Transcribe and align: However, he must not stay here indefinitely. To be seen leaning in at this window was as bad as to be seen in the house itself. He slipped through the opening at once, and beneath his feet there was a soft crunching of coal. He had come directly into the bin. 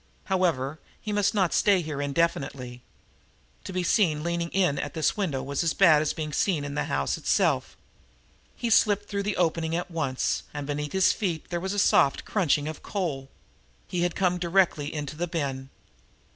However, 0.23 0.79
he 0.99 1.13
must 1.13 1.35
not 1.35 1.53
stay 1.53 1.81
here 1.83 2.01
indefinitely. 2.01 2.81
To 3.65 3.71
be 3.71 3.83
seen 3.83 4.23
leaning 4.23 4.49
in 4.49 4.79
at 4.79 4.95
this 4.95 5.15
window 5.15 5.43
was 5.43 5.63
as 5.63 5.75
bad 5.75 6.01
as 6.01 6.09
to 6.09 6.15
be 6.15 6.31
seen 6.31 6.63
in 6.65 6.73
the 6.73 6.85
house 6.85 7.19
itself. 7.19 7.77
He 8.55 8.71
slipped 8.71 9.07
through 9.07 9.21
the 9.21 9.37
opening 9.37 9.75
at 9.75 9.91
once, 9.91 10.41
and 10.55 10.65
beneath 10.65 10.93
his 10.93 11.13
feet 11.13 11.51
there 11.51 11.59
was 11.59 11.73
a 11.73 11.77
soft 11.77 12.25
crunching 12.25 12.67
of 12.67 12.81
coal. 12.81 13.29
He 13.87 14.01
had 14.01 14.15
come 14.15 14.39
directly 14.39 14.91
into 14.91 15.15
the 15.15 15.27
bin. 15.27 15.69